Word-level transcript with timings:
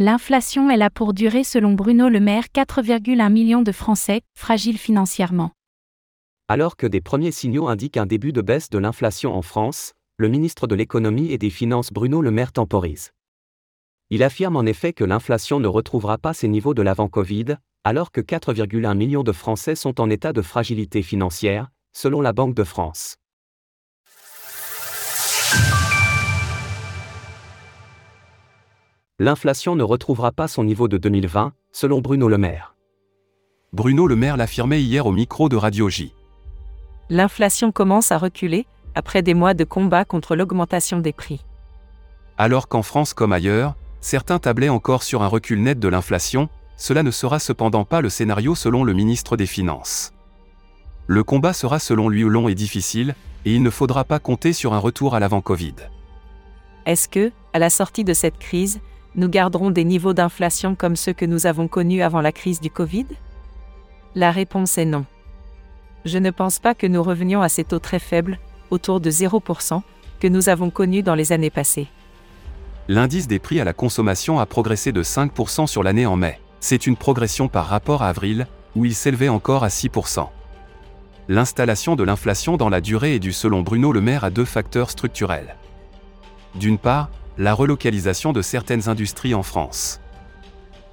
L'inflation 0.00 0.70
est 0.70 0.76
là 0.76 0.90
pour 0.90 1.12
durer 1.12 1.42
selon 1.42 1.72
Bruno 1.72 2.08
Le 2.08 2.20
Maire 2.20 2.44
4,1 2.54 3.32
millions 3.32 3.62
de 3.62 3.72
Français, 3.72 4.20
fragiles 4.32 4.78
financièrement. 4.78 5.50
Alors 6.46 6.76
que 6.76 6.86
des 6.86 7.00
premiers 7.00 7.32
signaux 7.32 7.66
indiquent 7.66 7.96
un 7.96 8.06
début 8.06 8.32
de 8.32 8.40
baisse 8.40 8.70
de 8.70 8.78
l'inflation 8.78 9.34
en 9.34 9.42
France, 9.42 9.94
le 10.16 10.28
ministre 10.28 10.68
de 10.68 10.76
l'économie 10.76 11.32
et 11.32 11.38
des 11.38 11.50
finances 11.50 11.92
Bruno 11.92 12.22
Le 12.22 12.30
Maire 12.30 12.52
temporise. 12.52 13.10
Il 14.10 14.22
affirme 14.22 14.54
en 14.54 14.66
effet 14.66 14.92
que 14.92 15.02
l'inflation 15.02 15.58
ne 15.58 15.66
retrouvera 15.66 16.16
pas 16.16 16.32
ses 16.32 16.46
niveaux 16.46 16.74
de 16.74 16.82
l'avant-Covid, 16.82 17.56
alors 17.82 18.12
que 18.12 18.20
4,1 18.20 18.96
millions 18.96 19.24
de 19.24 19.32
Français 19.32 19.74
sont 19.74 20.00
en 20.00 20.08
état 20.10 20.32
de 20.32 20.42
fragilité 20.42 21.02
financière, 21.02 21.70
selon 21.92 22.20
la 22.20 22.32
Banque 22.32 22.54
de 22.54 22.62
France. 22.62 23.16
L'inflation 29.20 29.74
ne 29.74 29.82
retrouvera 29.82 30.30
pas 30.30 30.46
son 30.46 30.62
niveau 30.62 30.86
de 30.86 30.96
2020, 30.96 31.52
selon 31.72 32.00
Bruno 32.00 32.28
Le 32.28 32.38
Maire. 32.38 32.76
Bruno 33.72 34.06
Le 34.06 34.14
Maire 34.14 34.36
l'affirmait 34.36 34.80
hier 34.80 35.06
au 35.06 35.10
micro 35.10 35.48
de 35.48 35.56
Radio 35.56 35.88
J. 35.88 36.14
L'inflation 37.10 37.72
commence 37.72 38.12
à 38.12 38.18
reculer, 38.18 38.64
après 38.94 39.22
des 39.22 39.34
mois 39.34 39.54
de 39.54 39.64
combat 39.64 40.04
contre 40.04 40.36
l'augmentation 40.36 41.00
des 41.00 41.12
prix. 41.12 41.44
Alors 42.36 42.68
qu'en 42.68 42.82
France 42.82 43.12
comme 43.12 43.32
ailleurs, 43.32 43.74
certains 44.00 44.38
tablaient 44.38 44.68
encore 44.68 45.02
sur 45.02 45.24
un 45.24 45.26
recul 45.26 45.62
net 45.62 45.80
de 45.80 45.88
l'inflation, 45.88 46.48
cela 46.76 47.02
ne 47.02 47.10
sera 47.10 47.40
cependant 47.40 47.84
pas 47.84 48.00
le 48.00 48.10
scénario 48.10 48.54
selon 48.54 48.84
le 48.84 48.92
ministre 48.92 49.36
des 49.36 49.46
Finances. 49.46 50.12
Le 51.08 51.24
combat 51.24 51.54
sera 51.54 51.80
selon 51.80 52.08
lui 52.08 52.22
long 52.22 52.46
et 52.46 52.54
difficile, 52.54 53.16
et 53.44 53.52
il 53.52 53.64
ne 53.64 53.70
faudra 53.70 54.04
pas 54.04 54.20
compter 54.20 54.52
sur 54.52 54.74
un 54.74 54.78
retour 54.78 55.16
à 55.16 55.18
l'avant-Covid. 55.18 55.74
Est-ce 56.86 57.08
que, 57.08 57.32
à 57.52 57.58
la 57.58 57.68
sortie 57.68 58.04
de 58.04 58.14
cette 58.14 58.38
crise, 58.38 58.80
nous 59.14 59.28
garderons 59.28 59.70
des 59.70 59.84
niveaux 59.84 60.12
d'inflation 60.12 60.74
comme 60.74 60.96
ceux 60.96 61.12
que 61.12 61.24
nous 61.24 61.46
avons 61.46 61.68
connus 61.68 62.02
avant 62.02 62.20
la 62.20 62.32
crise 62.32 62.60
du 62.60 62.70
Covid? 62.70 63.06
La 64.14 64.30
réponse 64.30 64.78
est 64.78 64.84
non. 64.84 65.04
Je 66.04 66.18
ne 66.18 66.30
pense 66.30 66.58
pas 66.58 66.74
que 66.74 66.86
nous 66.86 67.02
revenions 67.02 67.42
à 67.42 67.48
ces 67.48 67.64
taux 67.64 67.78
très 67.78 67.98
faibles, 67.98 68.38
autour 68.70 69.00
de 69.00 69.10
0%, 69.10 69.82
que 70.20 70.28
nous 70.28 70.48
avons 70.48 70.70
connus 70.70 71.02
dans 71.02 71.14
les 71.14 71.32
années 71.32 71.50
passées. 71.50 71.88
L'indice 72.88 73.28
des 73.28 73.38
prix 73.38 73.60
à 73.60 73.64
la 73.64 73.74
consommation 73.74 74.38
a 74.38 74.46
progressé 74.46 74.92
de 74.92 75.02
5% 75.02 75.66
sur 75.66 75.82
l'année 75.82 76.06
en 76.06 76.16
mai. 76.16 76.40
C'est 76.60 76.86
une 76.86 76.96
progression 76.96 77.48
par 77.48 77.66
rapport 77.66 78.02
à 78.02 78.08
avril, 78.08 78.46
où 78.74 78.84
il 78.84 78.94
s'élevait 78.94 79.28
encore 79.28 79.64
à 79.64 79.68
6%. 79.68 80.28
L'installation 81.28 81.96
de 81.96 82.04
l'inflation 82.04 82.56
dans 82.56 82.70
la 82.70 82.80
durée 82.80 83.14
est 83.14 83.18
due 83.18 83.34
selon 83.34 83.60
Bruno 83.60 83.92
Le 83.92 84.00
Maire 84.00 84.24
à 84.24 84.30
deux 84.30 84.46
facteurs 84.46 84.90
structurels. 84.90 85.56
D'une 86.54 86.78
part, 86.78 87.10
la 87.38 87.54
relocalisation 87.54 88.32
de 88.32 88.42
certaines 88.42 88.88
industries 88.88 89.34
en 89.34 89.44
France. 89.44 90.00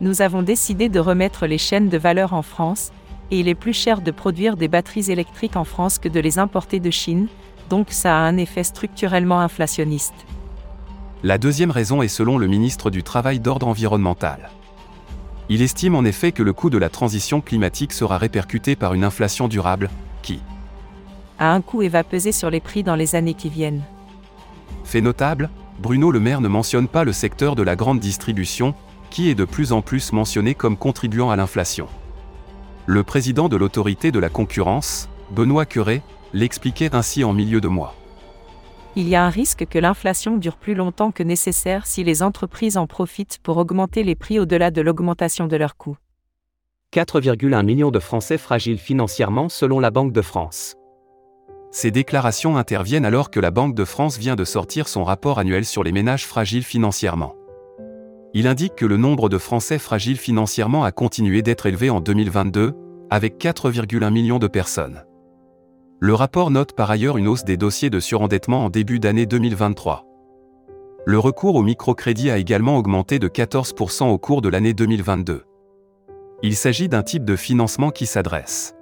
Nous 0.00 0.22
avons 0.22 0.42
décidé 0.42 0.88
de 0.88 0.98
remettre 0.98 1.46
les 1.46 1.58
chaînes 1.58 1.88
de 1.88 1.96
valeur 1.96 2.32
en 2.32 2.42
France, 2.42 2.90
et 3.30 3.38
il 3.38 3.48
est 3.48 3.54
plus 3.54 3.72
cher 3.72 4.00
de 4.00 4.10
produire 4.10 4.56
des 4.56 4.66
batteries 4.66 5.10
électriques 5.10 5.56
en 5.56 5.64
France 5.64 6.00
que 6.00 6.08
de 6.08 6.18
les 6.18 6.40
importer 6.40 6.80
de 6.80 6.90
Chine, 6.90 7.28
donc 7.70 7.86
ça 7.90 8.16
a 8.16 8.20
un 8.20 8.36
effet 8.36 8.64
structurellement 8.64 9.40
inflationniste. 9.40 10.14
La 11.22 11.38
deuxième 11.38 11.70
raison 11.70 12.02
est 12.02 12.08
selon 12.08 12.36
le 12.36 12.48
ministre 12.48 12.90
du 12.90 13.04
Travail 13.04 13.38
d'ordre 13.38 13.68
environnemental. 13.68 14.50
Il 15.48 15.62
estime 15.62 15.94
en 15.94 16.04
effet 16.04 16.32
que 16.32 16.42
le 16.42 16.52
coût 16.52 16.70
de 16.70 16.78
la 16.78 16.88
transition 16.88 17.40
climatique 17.40 17.92
sera 17.92 18.18
répercuté 18.18 18.74
par 18.74 18.94
une 18.94 19.04
inflation 19.04 19.46
durable, 19.46 19.90
qui 20.22 20.40
a 21.38 21.52
un 21.52 21.60
coût 21.60 21.82
et 21.82 21.88
va 21.88 22.02
peser 22.02 22.32
sur 22.32 22.50
les 22.50 22.60
prix 22.60 22.82
dans 22.82 22.96
les 22.96 23.14
années 23.14 23.34
qui 23.34 23.48
viennent. 23.48 23.82
Fait 24.84 25.00
notable, 25.00 25.48
Bruno 25.82 26.12
Le 26.12 26.20
Maire 26.20 26.40
ne 26.40 26.46
mentionne 26.46 26.86
pas 26.86 27.02
le 27.02 27.12
secteur 27.12 27.56
de 27.56 27.62
la 27.64 27.74
grande 27.74 27.98
distribution, 27.98 28.72
qui 29.10 29.30
est 29.30 29.34
de 29.34 29.44
plus 29.44 29.72
en 29.72 29.82
plus 29.82 30.12
mentionné 30.12 30.54
comme 30.54 30.76
contribuant 30.76 31.30
à 31.30 31.34
l'inflation. 31.34 31.88
Le 32.86 33.02
président 33.02 33.48
de 33.48 33.56
l'autorité 33.56 34.12
de 34.12 34.20
la 34.20 34.28
concurrence, 34.28 35.08
Benoît 35.32 35.66
Curé, 35.66 36.02
l'expliquait 36.32 36.94
ainsi 36.94 37.24
en 37.24 37.32
milieu 37.32 37.60
de 37.60 37.66
mois. 37.66 37.96
Il 38.94 39.08
y 39.08 39.16
a 39.16 39.24
un 39.24 39.28
risque 39.28 39.66
que 39.66 39.78
l'inflation 39.80 40.36
dure 40.36 40.56
plus 40.56 40.76
longtemps 40.76 41.10
que 41.10 41.24
nécessaire 41.24 41.84
si 41.84 42.04
les 42.04 42.22
entreprises 42.22 42.76
en 42.76 42.86
profitent 42.86 43.40
pour 43.42 43.56
augmenter 43.56 44.04
les 44.04 44.14
prix 44.14 44.38
au-delà 44.38 44.70
de 44.70 44.82
l'augmentation 44.82 45.48
de 45.48 45.56
leurs 45.56 45.76
coûts. 45.76 45.96
4,1 46.94 47.64
millions 47.64 47.90
de 47.90 47.98
Français 47.98 48.38
fragiles 48.38 48.78
financièrement 48.78 49.48
selon 49.48 49.80
la 49.80 49.90
Banque 49.90 50.12
de 50.12 50.22
France. 50.22 50.76
Ces 51.74 51.90
déclarations 51.90 52.58
interviennent 52.58 53.06
alors 53.06 53.30
que 53.30 53.40
la 53.40 53.50
Banque 53.50 53.74
de 53.74 53.86
France 53.86 54.18
vient 54.18 54.36
de 54.36 54.44
sortir 54.44 54.88
son 54.88 55.04
rapport 55.04 55.38
annuel 55.38 55.64
sur 55.64 55.82
les 55.82 55.90
ménages 55.90 56.26
fragiles 56.26 56.64
financièrement. 56.64 57.34
Il 58.34 58.46
indique 58.46 58.74
que 58.74 58.84
le 58.84 58.98
nombre 58.98 59.30
de 59.30 59.38
Français 59.38 59.78
fragiles 59.78 60.18
financièrement 60.18 60.84
a 60.84 60.92
continué 60.92 61.40
d'être 61.40 61.64
élevé 61.64 61.88
en 61.88 62.00
2022, 62.00 62.74
avec 63.08 63.38
4,1 63.42 64.10
millions 64.10 64.38
de 64.38 64.48
personnes. 64.48 65.04
Le 65.98 66.12
rapport 66.12 66.50
note 66.50 66.74
par 66.74 66.90
ailleurs 66.90 67.16
une 67.16 67.26
hausse 67.26 67.44
des 67.44 67.56
dossiers 67.56 67.88
de 67.88 68.00
surendettement 68.00 68.66
en 68.66 68.70
début 68.70 69.00
d'année 69.00 69.24
2023. 69.24 70.04
Le 71.06 71.18
recours 71.18 71.54
au 71.54 71.62
microcrédit 71.62 72.30
a 72.30 72.36
également 72.36 72.76
augmenté 72.76 73.18
de 73.18 73.28
14% 73.28 74.10
au 74.10 74.18
cours 74.18 74.42
de 74.42 74.50
l'année 74.50 74.74
2022. 74.74 75.44
Il 76.42 76.54
s'agit 76.54 76.90
d'un 76.90 77.02
type 77.02 77.24
de 77.24 77.36
financement 77.36 77.90
qui 77.90 78.04
s'adresse 78.04 78.74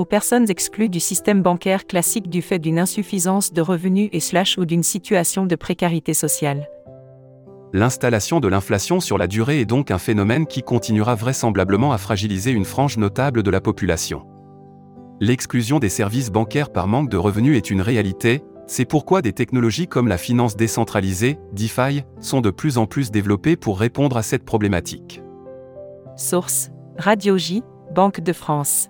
aux 0.00 0.06
personnes 0.06 0.50
exclues 0.50 0.88
du 0.88 0.98
système 0.98 1.42
bancaire 1.42 1.86
classique 1.86 2.30
du 2.30 2.40
fait 2.40 2.58
d'une 2.58 2.78
insuffisance 2.78 3.52
de 3.52 3.60
revenus 3.60 4.08
et 4.12 4.20
slash 4.20 4.56
ou 4.56 4.64
d'une 4.64 4.82
situation 4.82 5.44
de 5.44 5.54
précarité 5.56 6.14
sociale. 6.14 6.70
L'installation 7.74 8.40
de 8.40 8.48
l'inflation 8.48 8.98
sur 9.00 9.18
la 9.18 9.26
durée 9.26 9.60
est 9.60 9.66
donc 9.66 9.90
un 9.90 9.98
phénomène 9.98 10.46
qui 10.46 10.62
continuera 10.62 11.14
vraisemblablement 11.14 11.92
à 11.92 11.98
fragiliser 11.98 12.50
une 12.50 12.64
frange 12.64 12.96
notable 12.96 13.42
de 13.42 13.50
la 13.50 13.60
population. 13.60 14.26
L'exclusion 15.20 15.78
des 15.78 15.90
services 15.90 16.30
bancaires 16.30 16.72
par 16.72 16.88
manque 16.88 17.10
de 17.10 17.18
revenus 17.18 17.58
est 17.58 17.70
une 17.70 17.82
réalité, 17.82 18.42
c'est 18.66 18.86
pourquoi 18.86 19.20
des 19.20 19.34
technologies 19.34 19.86
comme 19.86 20.08
la 20.08 20.16
finance 20.16 20.56
décentralisée, 20.56 21.38
DeFi, 21.52 22.04
sont 22.20 22.40
de 22.40 22.50
plus 22.50 22.78
en 22.78 22.86
plus 22.86 23.10
développées 23.10 23.56
pour 23.56 23.78
répondre 23.78 24.16
à 24.16 24.22
cette 24.22 24.46
problématique. 24.46 25.22
Source 26.16 26.70
Radio 26.96 27.36
J, 27.36 27.62
Banque 27.94 28.20
de 28.20 28.32
France. 28.32 28.89